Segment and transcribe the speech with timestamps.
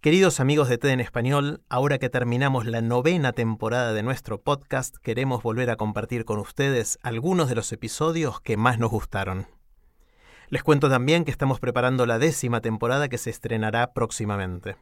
[0.00, 4.96] Queridos amigos de TED en Español, ahora que terminamos la novena temporada de nuestro podcast,
[4.98, 9.48] queremos volver a compartir con ustedes algunos de los episodios que más nos gustaron.
[10.50, 14.76] Les cuento también que estamos preparando la décima temporada que se estrenará próximamente.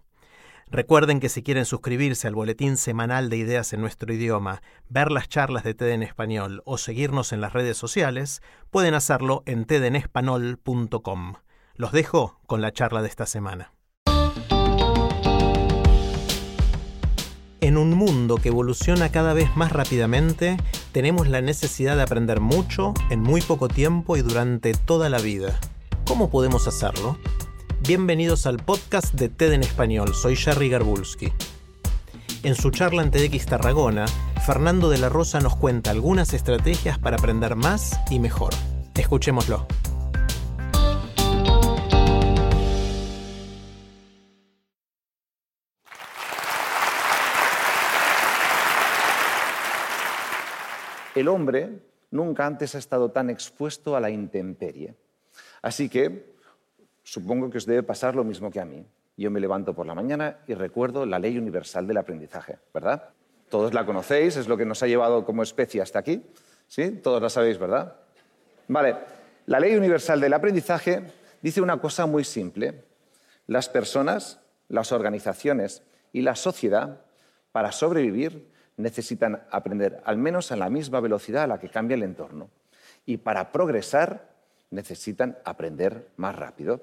[0.67, 5.31] Recuerden que si quieren suscribirse al boletín semanal de ideas en nuestro idioma, ver las
[5.31, 11.37] charlas de TED en español o seguirnos en las redes sociales, pueden hacerlo en tedenespanol.com.
[11.75, 13.76] Los dejo con la charla de esta semana.
[17.67, 20.57] En un mundo que evoluciona cada vez más rápidamente,
[20.93, 25.59] tenemos la necesidad de aprender mucho en muy poco tiempo y durante toda la vida.
[26.07, 27.19] ¿Cómo podemos hacerlo?
[27.81, 31.33] Bienvenidos al podcast de TED en Español, soy Jerry Garbulski.
[32.45, 34.07] En su charla en TEDx Tarragona,
[34.47, 38.55] Fernando de la Rosa nos cuenta algunas estrategias para aprender más y mejor.
[38.95, 39.67] Escuchémoslo.
[51.17, 54.95] El hombre nunca antes ha estado tan expuesto a la intemperie.
[55.63, 56.37] Así que
[57.03, 58.87] supongo que os debe pasar lo mismo que a mí.
[59.17, 63.11] Yo me levanto por la mañana y recuerdo la ley universal del aprendizaje, ¿verdad?
[63.49, 66.23] Todos la conocéis, es lo que nos ha llevado como especie hasta aquí.
[66.69, 66.91] ¿Sí?
[66.91, 67.97] Todos la sabéis, ¿verdad?
[68.69, 68.97] Vale,
[69.47, 71.05] la ley universal del aprendizaje
[71.41, 72.85] dice una cosa muy simple.
[73.47, 77.01] Las personas, las organizaciones y la sociedad,
[77.53, 82.03] para sobrevivir, necesitan aprender al menos a la misma velocidad a la que cambia el
[82.03, 82.51] entorno.
[83.05, 84.29] Y para progresar
[84.71, 86.81] necesitan aprender más rápido.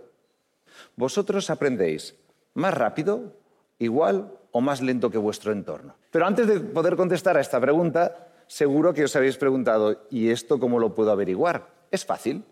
[0.96, 2.16] Vosotros aprendéis
[2.54, 3.34] más rápido,
[3.80, 5.96] igual o más lento que vuestro entorno.
[6.12, 10.60] Pero antes de poder contestar a esta pregunta, seguro que os habéis preguntado, ¿y esto
[10.60, 11.68] cómo lo puedo averiguar?
[11.92, 12.44] Es fácil.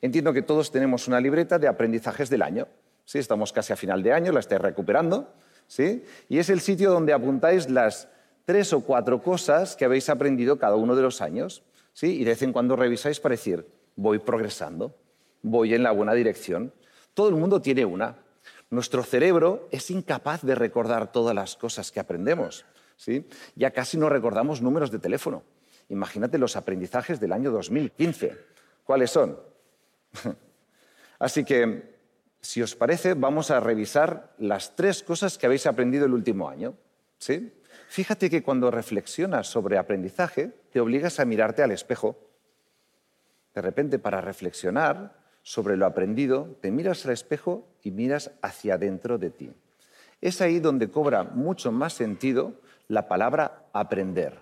[0.00, 2.66] Entiendo que todos tenemos una libreta de aprendizajes del año.
[3.04, 3.18] ¿Sí?
[3.18, 5.32] Estamos casi a final de año, la estáis recuperando.
[5.66, 6.04] ¿sí?
[6.28, 8.08] Y es el sitio donde apuntáis las
[8.44, 12.20] tres o cuatro cosas que habéis aprendido cada uno de los años, ¿sí?
[12.20, 13.66] y de vez en cuando revisáis para decir,
[13.96, 14.94] voy progresando,
[15.42, 16.72] voy en la buena dirección.
[17.14, 18.16] Todo el mundo tiene una.
[18.70, 22.64] Nuestro cerebro es incapaz de recordar todas las cosas que aprendemos.
[22.96, 23.26] ¿sí?
[23.54, 25.42] Ya casi no recordamos números de teléfono.
[25.88, 28.38] Imagínate los aprendizajes del año 2015.
[28.84, 29.38] ¿Cuáles son?
[31.18, 31.96] Así que,
[32.40, 36.74] si os parece, vamos a revisar las tres cosas que habéis aprendido el último año.
[37.18, 37.52] ¿sí?
[37.88, 42.16] Fíjate que cuando reflexionas sobre aprendizaje, te obligas a mirarte al espejo.
[43.54, 49.18] De repente, para reflexionar sobre lo aprendido, te miras al espejo y miras hacia adentro
[49.18, 49.52] de ti.
[50.20, 52.54] Es ahí donde cobra mucho más sentido
[52.88, 54.38] la palabra aprender.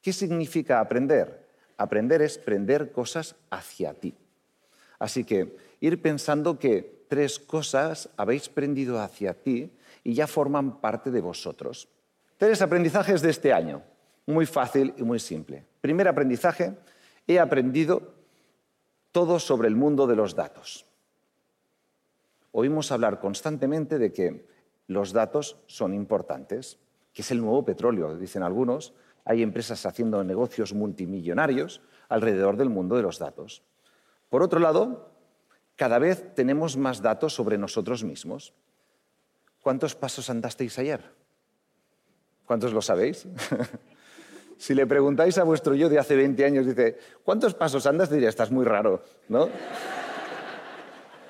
[0.00, 1.46] ¿Qué significa aprender?
[1.76, 4.14] Aprender es prender cosas hacia ti.
[4.98, 9.70] Así que ir pensando que tres cosas habéis prendido hacia ti
[10.02, 11.88] y ya forman parte de vosotros.
[12.36, 13.82] Tres aprendizajes de este año.
[14.26, 15.64] Muy fácil y muy simple.
[15.80, 16.76] Primer aprendizaje,
[17.26, 18.14] he aprendido
[19.12, 20.86] todo sobre el mundo de los datos.
[22.52, 24.46] Oímos hablar constantemente de que
[24.86, 26.78] los datos son importantes,
[27.12, 28.94] que es el nuevo petróleo, dicen algunos.
[29.24, 33.62] Hay empresas haciendo negocios multimillonarios alrededor del mundo de los datos.
[34.28, 35.12] Por otro lado,
[35.76, 38.54] cada vez tenemos más datos sobre nosotros mismos.
[39.60, 41.21] ¿Cuántos pasos andasteis ayer?
[42.52, 43.26] ¿Cuántos lo sabéis?
[44.58, 48.10] si le preguntáis a vuestro yo de hace 20 años, dice, ¿cuántos pasos andas?
[48.10, 49.48] Diría, estás muy raro, ¿no?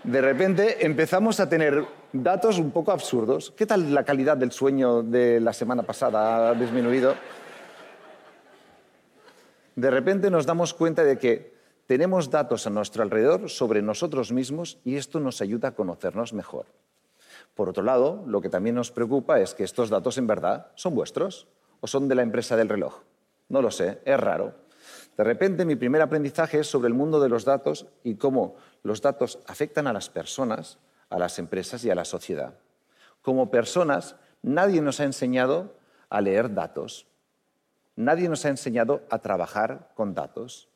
[0.02, 3.54] De repente empezamos a tener datos un poco absurdos.
[3.56, 6.48] ¿Qué tal la calidad del sueño de la semana pasada?
[6.48, 7.14] ¿Ha disminuido?
[9.76, 11.54] De repente nos damos cuenta de que
[11.86, 16.66] tenemos datos a nuestro alrededor sobre nosotros mismos y esto nos ayuda a conocernos mejor.
[17.54, 20.94] Por otro lado, lo que también nos preocupa es que estos datos en verdad son
[20.94, 21.48] vuestros
[21.80, 23.02] o son de la empresa del reloj.
[23.48, 24.54] No lo sé, es raro.
[25.16, 29.02] De repente mi primer aprendizaje es sobre el mundo de los datos y cómo los
[29.02, 30.78] datos afectan a las personas,
[31.10, 32.54] a las empresas y a la sociedad.
[33.20, 35.74] Como personas, nadie nos ha enseñado
[36.08, 37.06] a leer datos.
[37.94, 40.68] Nadie nos ha enseñado a trabajar con datos.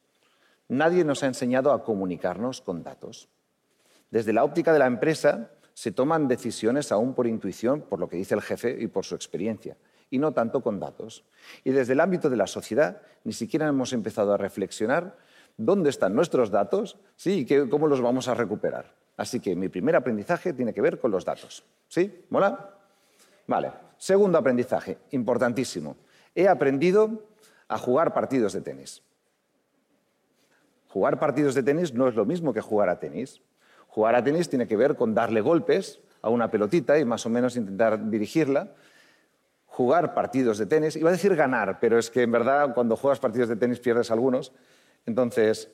[0.69, 3.29] Nadie nos ha enseñado a comunicarnos con datos.
[4.11, 8.17] Desde la óptica de la empresa se toman decisiones aún por intuición, por lo que
[8.17, 9.77] dice el jefe y por su experiencia,
[10.09, 11.23] y no tanto con datos.
[11.65, 15.19] Y desde el ámbito de la sociedad ni siquiera hemos empezado a reflexionar
[15.59, 17.47] dónde están nuestros datos ¿sí?
[17.47, 18.95] y cómo los vamos a recuperar.
[19.19, 21.63] Así que mi primer aprendizaje tiene que ver con los datos.
[21.89, 22.25] ¿Sí?
[22.31, 22.71] ¿Mola?
[23.47, 23.71] Vale.
[23.99, 25.99] Segundo aprendizaje, importantísimo.
[26.35, 27.27] He aprendido
[27.69, 29.03] a jugar partidos de tenis.
[30.89, 33.43] Jugar partidos de tenis no es lo mismo que jugar a tenis.
[33.97, 37.31] Jugar a tenis tiene que ver con darle golpes a una pelotita y más o
[37.31, 38.75] menos intentar dirigirla.
[39.65, 43.21] Jugar partidos de tenis, iba a decir ganar, pero es que en verdad cuando juegas
[43.21, 44.53] partidos de tenis pierdes algunos.
[45.07, 45.71] Entonces,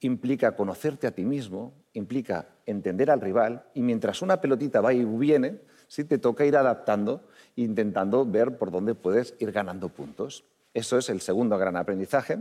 [0.00, 5.06] implica conocerte a ti mismo, implica entender al rival y mientras una pelotita va y
[5.06, 6.04] viene, ¿sí?
[6.04, 7.26] te toca ir adaptando
[7.56, 10.44] e intentando ver por dónde puedes ir ganando puntos.
[10.74, 12.38] Eso es el segundo gran aprendizaje.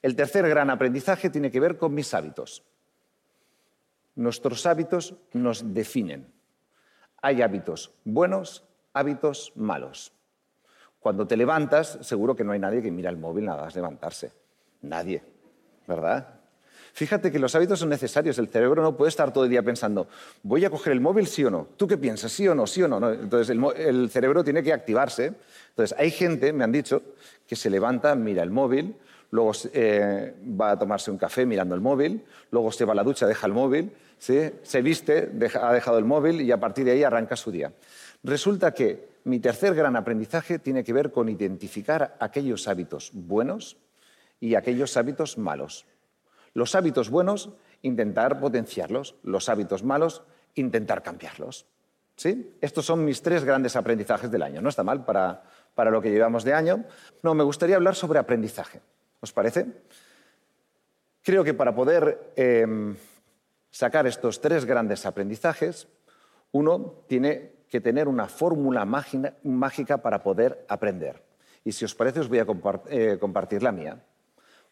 [0.00, 2.62] El tercer gran aprendizaje tiene que ver con mis hábitos.
[4.20, 6.26] Nuestros hábitos nos definen.
[7.22, 10.12] Hay hábitos buenos, hábitos malos.
[10.98, 14.30] Cuando te levantas, seguro que no hay nadie que mira el móvil nada más levantarse.
[14.82, 15.22] Nadie,
[15.88, 16.34] ¿verdad?
[16.92, 18.38] Fíjate que los hábitos son necesarios.
[18.38, 20.06] El cerebro no puede estar todo el día pensando,
[20.42, 21.68] voy a coger el móvil sí o no.
[21.78, 22.30] ¿Tú qué piensas?
[22.30, 22.66] ¿Sí o no?
[22.66, 23.10] ¿Sí o no?
[23.10, 25.32] Entonces el, cerebro tiene que activarse.
[25.70, 27.00] Entonces hay gente, me han dicho,
[27.46, 28.96] que se levanta, mira el móvil,
[29.30, 33.02] luego eh, va a tomarse un café mirando el móvil, luego se va a la
[33.02, 33.90] ducha, deja el móvil,
[34.20, 35.30] se viste,
[35.60, 37.72] ha dejado el móvil y a partir de ahí arranca su día.
[38.22, 43.76] Resulta que mi tercer gran aprendizaje tiene que ver con identificar aquellos hábitos buenos
[44.38, 45.86] y aquellos hábitos malos.
[46.54, 47.50] Los hábitos buenos,
[47.82, 49.16] intentar potenciarlos.
[49.22, 50.22] Los hábitos malos,
[50.54, 51.66] intentar cambiarlos.
[52.16, 52.54] ¿Sí?
[52.60, 54.60] Estos son mis tres grandes aprendizajes del año.
[54.60, 55.42] No está mal para,
[55.90, 56.84] lo que llevamos de año.
[57.22, 58.80] No, me gustaría hablar sobre aprendizaje.
[59.20, 59.66] ¿Os parece?
[61.22, 62.94] Creo que para poder em,
[63.70, 65.88] sacar estos tres grandes aprendizajes,
[66.52, 71.22] uno tiene que tener una fórmula mágica para poder aprender.
[71.64, 72.46] Y si os parece, os voy a
[72.88, 74.02] eh, compartir la mía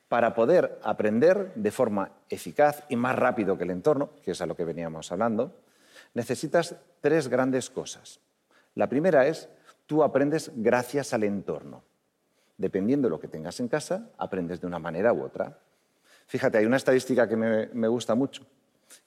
[0.08, 4.46] para poder aprender de forma eficaz y más rápido que el entorno, que es a
[4.46, 5.60] lo que veníamos hablando,
[6.14, 8.20] necesitas tres grandes cosas.
[8.74, 9.48] La primera es,
[9.86, 11.82] tú aprendes gracias al entorno.
[12.56, 15.58] Dependiendo de lo que tengas en casa, aprendes de una manera u otra.
[16.26, 18.46] Fíjate, hay una estadística que me, gusta mucho,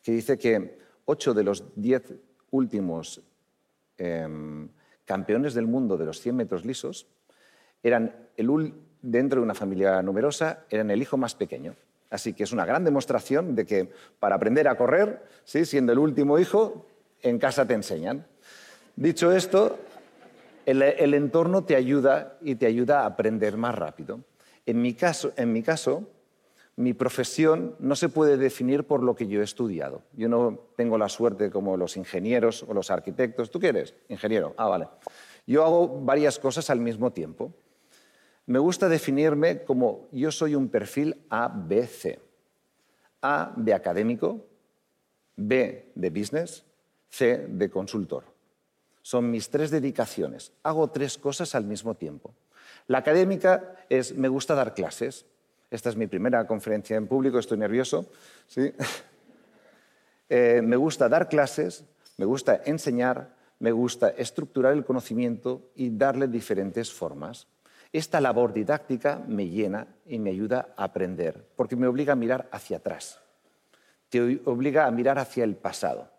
[0.02, 2.14] que dice que ocho de los diez
[2.52, 3.22] últimos
[3.98, 4.70] em,
[5.06, 7.08] campeones del mundo de los 100 metros lisos
[7.84, 11.76] eran el, dentro de una familia numerosa, eran el hijo más pequeño.
[12.10, 13.90] Así que es una gran demostración de que
[14.20, 15.66] para aprender a correr, ¿sí?
[15.66, 16.86] siendo el último hijo,
[17.22, 18.26] en casa te enseñan.
[18.96, 19.80] Dicho esto,
[20.66, 24.20] el, entorno te ayuda y te ayuda a aprender más rápido.
[24.66, 26.10] En mi, caso, en mi caso,
[26.76, 30.04] mi profesión no se puede definir por lo que yo he estudiado.
[30.14, 33.52] Yo no tengo la suerte como los ingenieros o los arquitectos.
[33.52, 33.94] ¿Tú qué eres?
[34.10, 34.54] Ingeniero.
[34.58, 34.88] Ah, vale.
[35.46, 37.54] Yo hago varias cosas al mismo tiempo
[38.52, 42.20] me gusta definirme como yo soy un perfil ABC.
[43.22, 44.46] A de académico,
[45.36, 46.66] B de business,
[47.08, 48.26] C de consultor.
[49.04, 50.52] Son mis tres dedicaciones.
[50.64, 52.34] Hago tres cosas al mismo tiempo.
[52.88, 55.26] La académica es, me gusta dar clases.
[55.72, 58.06] Esta es mi primera conferencia en público, estoy nervioso.
[58.48, 58.74] ¿sí?
[60.34, 61.84] Eh, me gusta dar clases,
[62.16, 67.48] me gusta enseñar, me gusta estructurar el conocimiento y darle diferentes formas.
[67.92, 72.48] Esta labor didáctica me llena y me ayuda a aprender, porque me obliga a mirar
[72.54, 73.20] hacia atrás,
[74.08, 76.10] te obliga a mirar hacia el pasado.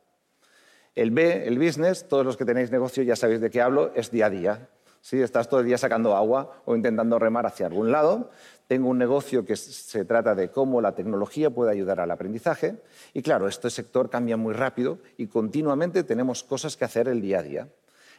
[0.94, 4.10] El B, el business, todos los que tenéis negocio ya sabéis de qué hablo, es
[4.10, 4.68] día a día.
[5.02, 8.30] Si Estás todo el día sacando agua o intentando remar hacia algún lado.
[8.68, 12.76] Tengo un negocio que se trata de cómo la tecnología puede ayudar al aprendizaje.
[13.12, 17.40] Y claro, este sector cambia muy rápido y continuamente tenemos cosas que hacer el día
[17.40, 17.68] a día.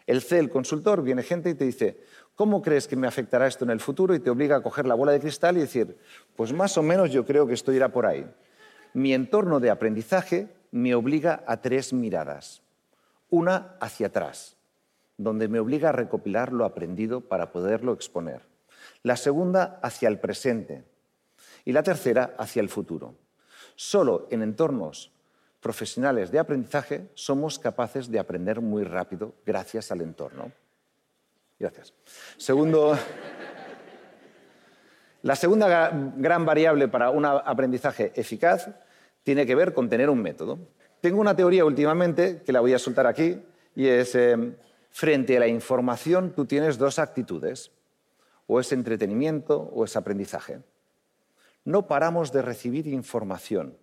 [0.06, 2.02] El C, el consultor, viene gente y te dice,
[2.36, 4.14] ¿cómo crees que me afectará esto en el futuro?
[4.14, 5.98] Y te obliga a coger la bola de cristal y decir,
[6.36, 8.30] pues más o menos yo creo que esto irá por ahí.
[8.94, 12.62] Mi entorno de aprendizaje me obliga a tres miradas.
[13.30, 14.58] Una hacia atrás,
[15.24, 18.42] donde me obliga a recopilar lo aprendido para poderlo exponer.
[19.02, 20.84] La segunda hacia el presente.
[21.66, 23.16] Y la tercera hacia el futuro.
[23.76, 25.12] Solo en entornos
[25.60, 30.52] profesionales de aprendizaje somos capaces de aprender muy rápido gracias al entorno.
[31.58, 31.94] Gracias.
[32.38, 32.98] Segundo,
[35.22, 38.70] la segunda gran variable para un aprendizaje eficaz
[39.24, 40.60] tiene que ver con tener un método.
[41.00, 43.42] Tengo una teoría últimamente que la voy a soltar aquí
[43.76, 44.56] y es, eh,
[44.94, 47.72] frente a la información tú tienes dos actitudes,
[48.46, 50.62] o es entretenimiento o es aprendizaje.
[51.66, 53.76] No paramos de recibir información.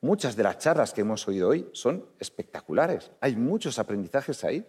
[0.00, 3.12] Muchas de las charlas que hemos oído hoy son espectaculares.
[3.20, 4.66] Hay muchos aprendizajes ahí.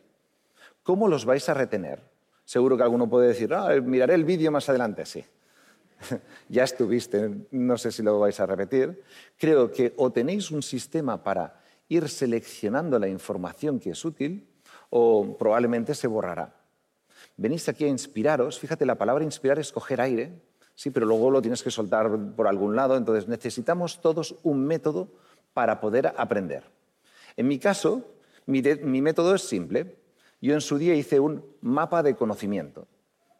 [0.83, 2.03] ¿Cómo los vais a retener?
[2.45, 5.05] Seguro que alguno puede decir, ah, miraré el vídeo más adelante.
[5.05, 5.25] Sí,
[6.49, 9.01] ya estuviste, no sé si lo vais a repetir.
[9.37, 11.59] Creo que o tenéis un sistema para
[11.89, 14.47] ir seleccionando la información que es útil
[14.91, 16.53] o probablemente se borrará.
[17.37, 20.39] Venís aquí a inspiraros, fíjate, la palabra inspirar es coger aire,
[20.75, 25.07] sí, pero luego lo tienes que soltar por algún lado, entonces necesitamos todos un método
[25.53, 26.63] para poder aprender.
[27.35, 28.03] En mi caso,
[28.45, 29.97] mi, mi método es simple.
[30.41, 32.87] Yo en su día hice un mapa de conocimiento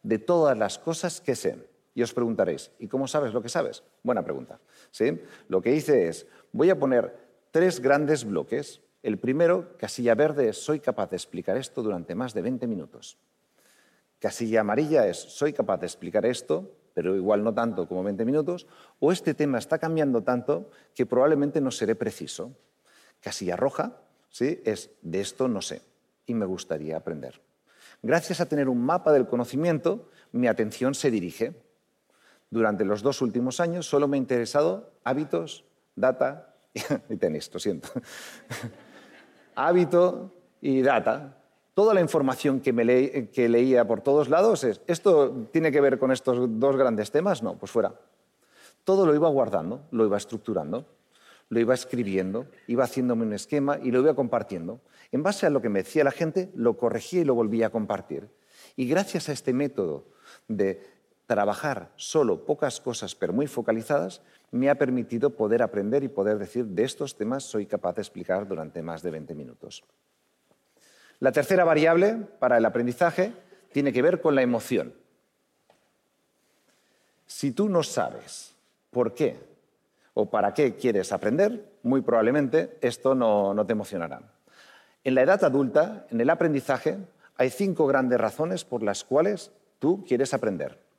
[0.04, 1.58] de todas las cosas que sé.
[1.94, 3.84] Y os preguntaréis, ¿y cómo sabes lo que sabes?
[4.04, 4.60] Buena pregunta.
[4.92, 5.20] ¿sí?
[5.50, 7.16] Lo que hice es, voy a poner
[7.52, 8.82] tres grandes bloques.
[9.04, 13.18] El primero, casilla verde, es soy capaz de explicar esto durante más de 20 minutos.
[14.20, 18.68] Casilla amarilla es soy capaz de explicar esto, pero igual no tanto como 20 minutos.
[19.00, 22.52] O este tema está cambiando tanto que probablemente no seré preciso.
[23.20, 23.98] Casilla roja
[24.30, 24.62] ¿sí?
[24.66, 25.82] es de esto no sé
[26.28, 27.42] y me gustaría aprender.
[28.04, 31.54] Gracias a tener un mapa del conocimiento, mi atención se dirige
[32.52, 35.64] durante los dos últimos años solo me ha interesado hábitos,
[35.96, 36.54] data
[37.10, 37.90] y tenis, lo siento.
[39.56, 40.32] Hábito
[40.62, 41.38] y data.
[41.74, 46.12] Toda la información que, me leía por todos lados es, ¿esto tiene que ver con
[46.12, 47.42] estos dos grandes temas?
[47.42, 47.94] No, pues fuera.
[48.84, 50.86] Todo lo iba guardando, lo iba estructurando,
[51.50, 54.82] lo iba escribiendo, iba haciéndome un esquema y lo iba compartiendo.
[55.12, 57.70] En base a lo que me decía la gente, lo corregía y lo volvía a
[57.70, 58.30] compartir.
[58.76, 60.06] Y gracias a este método
[60.48, 60.82] de
[61.32, 64.22] trabajar solo pocas cosas pero muy focalizadas
[64.52, 68.46] me ha permitido poder aprender y poder decir de estos temas soy capaz de explicar
[68.46, 69.82] durante más de 20 minutos.
[71.20, 73.32] La tercera variable para el aprendizaje
[73.72, 74.94] tiene que ver con la emoción.
[77.26, 78.54] Si tú no sabes
[78.90, 79.40] por qué
[80.14, 84.34] o para qué quieres aprender, muy probablemente esto no, no te emocionará.
[85.06, 86.98] En la edad adulta, en el aprendizaje,
[87.38, 90.91] hay cinco grandes razones por las cuales tú quieres aprender.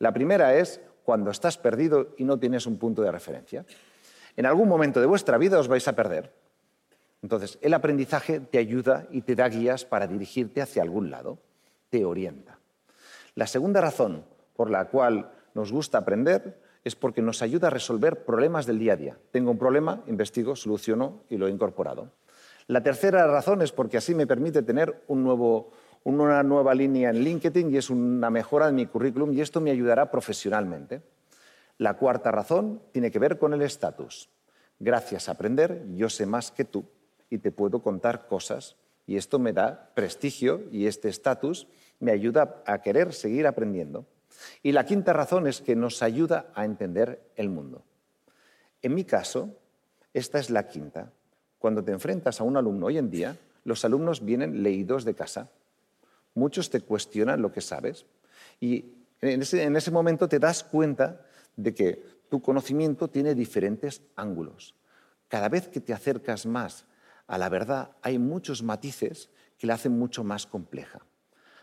[0.00, 3.64] La primera es cuando estás perdido y no tienes un punto de referencia.
[4.34, 6.32] En algún momento de vuestra vida os vais a perder.
[7.22, 11.38] Entonces, el aprendizaje te ayuda y te da guías para dirigirte hacia algún lado,
[11.90, 12.58] te orienta.
[13.34, 14.24] La segunda razón
[14.56, 18.94] por la cual nos gusta aprender es porque nos ayuda a resolver problemas del día
[18.94, 19.18] a día.
[19.32, 22.10] Tengo un problema, investigo, soluciono y lo he incorporado.
[22.68, 25.72] La tercera razón es porque así me permite tener un nuevo,
[26.04, 29.70] una nueva línea en LinkedIn y es una mejora de mi currículum y esto me
[29.70, 31.02] ayudará profesionalmente.
[31.78, 34.30] La cuarta razón tiene que ver con el estatus.
[34.78, 36.84] Gracias a aprender, yo sé más que tú
[37.28, 38.76] y te puedo contar cosas
[39.06, 41.66] y esto me da prestigio y este estatus
[41.98, 44.06] me ayuda a querer seguir aprendiendo.
[44.62, 47.84] Y la quinta razón es que nos ayuda a entender el mundo.
[48.80, 49.50] En mi caso,
[50.14, 51.12] esta es la quinta.
[51.58, 55.50] Cuando te enfrentas a un alumno hoy en día, los alumnos vienen leídos de casa
[56.34, 58.06] muchos te cuestionan lo que sabes
[58.60, 59.42] y en
[59.76, 61.20] ese, momento te das cuenta
[61.56, 64.74] de que tu conocimiento tiene diferentes ángulos.
[65.28, 66.86] Cada vez que te acercas más
[67.26, 71.04] a la verdad hay muchos matices que la hacen mucho más compleja.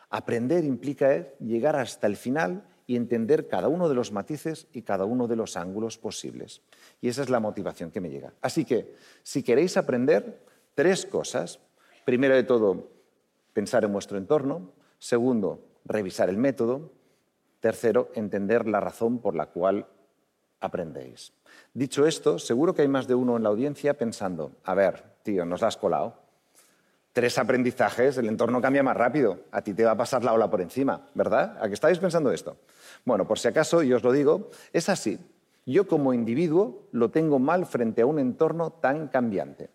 [0.10, 5.04] Aprender implica llegar hasta el final y entender cada uno de los matices y cada
[5.04, 6.62] uno de los ángulos posibles.
[7.02, 8.34] Y esa es la motivación que me llega.
[8.42, 10.42] Así que, si queréis aprender,
[10.74, 11.60] tres cosas.
[12.06, 12.97] Primero de todo,
[13.58, 14.70] pensar en vuestro entorno.
[15.00, 16.92] Segundo, revisar el método.
[17.60, 19.88] Tercero, entender la razón por la cual
[20.60, 21.34] aprendéis.
[21.74, 25.44] Dicho esto, seguro que hay más de uno en la audiencia pensando, a ver, tío,
[25.44, 26.20] nos la has colado.
[27.14, 29.40] Tres aprendizajes, el entorno cambia más rápido.
[29.50, 31.58] A ti te va a pasar la ola por encima, ¿verdad?
[31.60, 32.58] ¿A qué estáis pensando esto?
[33.06, 35.18] Bueno, por si acaso, y os lo digo, es así.
[35.66, 39.72] Yo como individuo lo tengo mal frente a un entorno tan cambiante.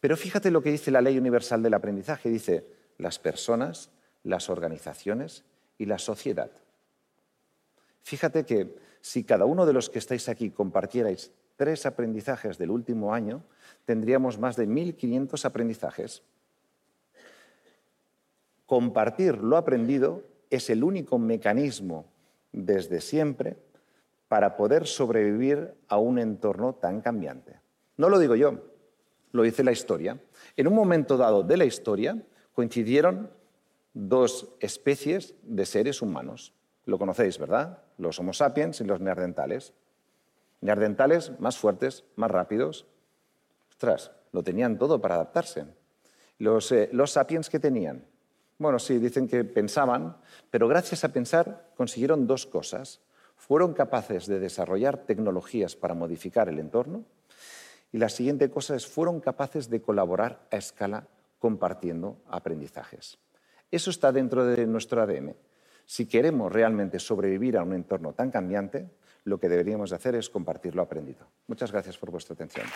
[0.00, 2.28] Pero fíjate lo que dice la ley universal del aprendizaje.
[2.28, 2.66] Dice,
[2.98, 3.90] las personas,
[4.22, 5.44] las organizaciones
[5.78, 6.50] y la sociedad.
[8.02, 13.12] Fíjate que si cada uno de los que estáis aquí compartierais tres aprendizajes del último
[13.12, 13.42] año,
[13.84, 16.22] tendríamos más de 1.500 aprendizajes.
[18.66, 22.06] Compartir lo aprendido es el único mecanismo
[22.52, 23.56] desde siempre
[24.28, 27.60] para poder sobrevivir a un entorno tan cambiante.
[27.96, 28.62] No lo digo yo,
[29.32, 30.18] lo dice la historia.
[30.56, 33.30] En un momento dado de la historia coincidieron
[33.94, 36.52] dos especies de seres humanos.
[36.84, 37.82] Lo conocéis, ¿verdad?
[37.98, 39.74] Los Homo sapiens y los neandertales.
[40.60, 42.86] Neandertales más fuertes, más rápidos.
[43.70, 45.66] Ostras, lo tenían todo para adaptarse.
[46.38, 48.04] Los, eh, los sapiens que tenían.
[48.58, 50.16] Bueno, sí, dicen que pensaban,
[50.50, 53.00] pero gracias a pensar consiguieron dos cosas.
[53.36, 57.04] Fueron capaces de desarrollar tecnologías para modificar el entorno
[57.92, 63.18] Y la siguiente cosa es, fueron capaces de colaborar a escala compartiendo aprendizajes.
[63.70, 65.36] Eso está dentro de nuestro ADN.
[65.86, 68.90] Si queremos realmente sobrevivir a un entorno tan cambiante,
[69.24, 71.26] lo que deberíamos hacer es compartir lo aprendido.
[71.46, 72.66] Muchas gracias por vuestra atención.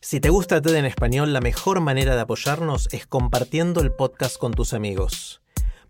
[0.00, 4.38] Si te gusta TED en español, la mejor manera de apoyarnos es compartiendo el podcast
[4.38, 5.40] con tus amigos.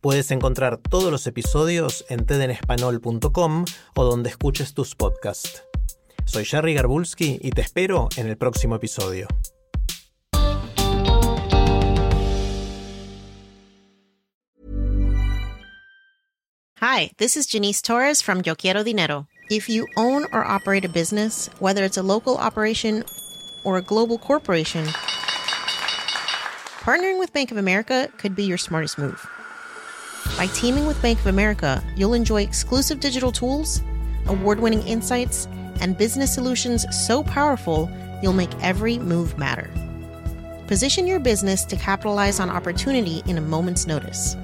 [0.00, 3.64] Puedes encontrar todos los episodios en tedenespanol.com
[3.94, 5.62] o donde escuches tus podcasts.
[6.24, 9.28] Soy Jerry Garbulski y te espero en el próximo episodio.
[16.76, 19.26] Hi, this is Janice Torres from Yo Quiero Dinero.
[19.50, 23.04] If you own or operate a business, whether it's a local operation
[23.64, 24.86] or a global corporation,
[26.80, 29.28] partnering with Bank of America could be your smartest move.
[30.40, 33.82] By teaming with Bank of America, you'll enjoy exclusive digital tools,
[34.24, 35.46] award winning insights,
[35.82, 37.90] and business solutions so powerful
[38.22, 39.70] you'll make every move matter.
[40.66, 44.34] Position your business to capitalize on opportunity in a moment's notice.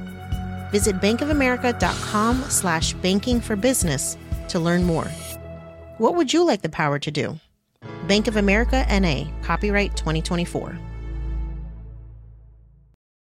[0.71, 5.09] Visit bankofamerica.com slash banking for business to learn more.
[5.97, 7.41] What would you like the power to do?
[8.07, 10.79] Bank of America NA, copyright 2024.